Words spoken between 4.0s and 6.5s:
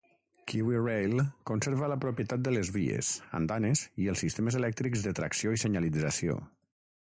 i els sistemes elèctrics de tracció i senyalització.